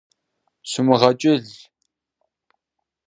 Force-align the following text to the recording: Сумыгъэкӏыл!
Сумыгъэкӏыл! 0.69 1.43